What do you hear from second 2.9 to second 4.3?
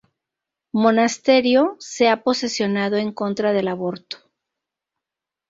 en contra del aborto.